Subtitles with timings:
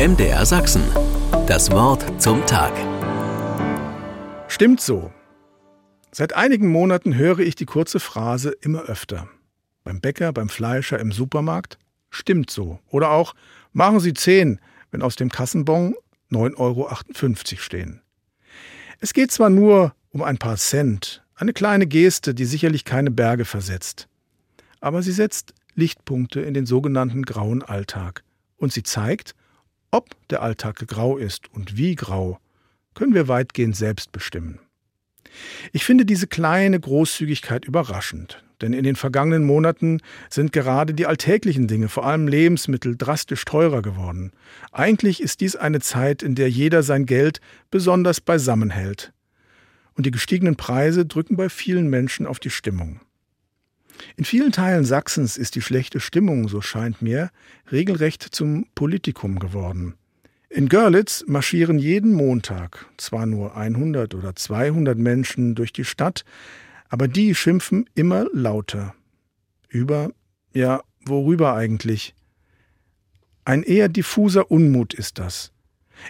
[0.00, 0.82] MDR Sachsen.
[1.46, 2.72] Das Wort zum Tag.
[4.48, 5.12] Stimmt so.
[6.10, 9.28] Seit einigen Monaten höre ich die kurze Phrase immer öfter.
[9.84, 11.76] Beim Bäcker, beim Fleischer, im Supermarkt.
[12.08, 12.78] Stimmt so.
[12.88, 13.34] Oder auch
[13.74, 14.58] machen Sie 10,
[14.90, 15.94] wenn aus dem Kassenbon
[16.30, 18.00] 9,58 Euro stehen.
[19.00, 23.44] Es geht zwar nur um ein paar Cent, eine kleine Geste, die sicherlich keine Berge
[23.44, 24.08] versetzt.
[24.80, 28.24] Aber sie setzt Lichtpunkte in den sogenannten grauen Alltag.
[28.56, 29.34] Und sie zeigt,
[29.90, 32.38] ob der Alltag grau ist und wie grau,
[32.94, 34.58] können wir weitgehend selbst bestimmen.
[35.72, 41.66] Ich finde diese kleine Großzügigkeit überraschend, denn in den vergangenen Monaten sind gerade die alltäglichen
[41.66, 44.32] Dinge, vor allem Lebensmittel, drastisch teurer geworden.
[44.72, 49.12] Eigentlich ist dies eine Zeit, in der jeder sein Geld besonders beisammen hält.
[49.94, 53.00] Und die gestiegenen Preise drücken bei vielen Menschen auf die Stimmung.
[54.16, 57.30] In vielen Teilen Sachsens ist die schlechte Stimmung, so scheint mir,
[57.70, 59.94] regelrecht zum Politikum geworden.
[60.48, 66.24] In Görlitz marschieren jeden Montag zwar nur 100 oder 200 Menschen durch die Stadt,
[66.88, 68.94] aber die schimpfen immer lauter.
[69.68, 70.10] Über,
[70.52, 72.14] ja, worüber eigentlich?
[73.44, 75.52] Ein eher diffuser Unmut ist das.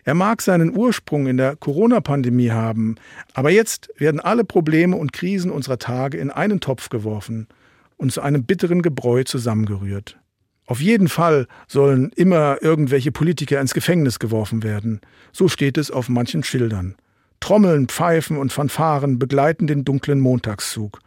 [0.05, 2.95] Er mag seinen Ursprung in der Corona-Pandemie haben,
[3.35, 7.47] aber jetzt werden alle Probleme und Krisen unserer Tage in einen Topf geworfen–
[8.01, 10.19] und zu einem bitteren Gebräu zusammengerührt.
[10.65, 15.01] Auf jeden Fall sollen immer irgendwelche Politiker ins Gefängnis geworfen werden.
[15.33, 16.97] So steht es auf manchen Schildern.
[17.41, 21.01] Trommeln, Pfeifen und Fanfaren begleiten den dunklen Montagszug.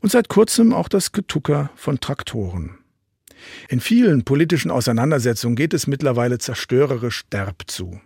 [0.00, 2.78] Und seit kurzem auch das Getucker von Traktoren.
[3.68, 8.00] In vielen politischen Auseinandersetzungen geht es mittlerweile zerstörerisch derb zu.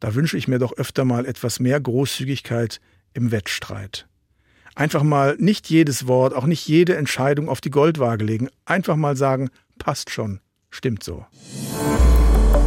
[0.00, 2.80] Da wünsche ich mir doch öfter mal etwas mehr Großzügigkeit
[3.14, 4.08] im Wettstreit.
[4.76, 8.48] Einfach mal nicht jedes Wort, auch nicht jede Entscheidung auf die Goldwaage legen.
[8.66, 11.24] Einfach mal sagen, passt schon, stimmt so.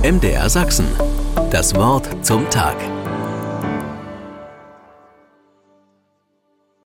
[0.03, 0.87] MDR Sachsen.
[1.51, 2.77] Das Wort zum Tag.